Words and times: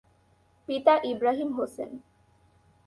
পিতা 0.69 0.93
ইবরাহিম 1.03 1.49
হোসেন। 1.53 1.91